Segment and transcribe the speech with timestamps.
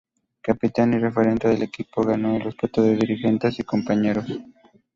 [0.41, 4.25] Capitán y referente del equipo, ganó el respeto de dirigentes y compañeros.